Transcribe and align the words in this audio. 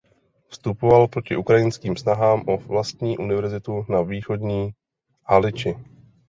Vystupoval 0.49 1.07
proti 1.07 1.35
ukrajinským 1.37 1.97
snahám 1.97 2.43
o 2.47 2.57
vlastní 2.57 3.17
univerzitu 3.17 3.85
na 3.89 4.01
východní 4.01 4.73
Haliči. 5.29 5.75